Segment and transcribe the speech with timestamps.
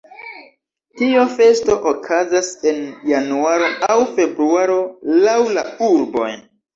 [0.99, 3.67] Tiu festo okazas en januaro
[3.97, 4.79] aŭ februaro
[5.27, 6.31] laŭ la urboj.